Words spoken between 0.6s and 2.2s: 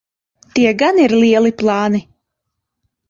gan ir lieli plāni.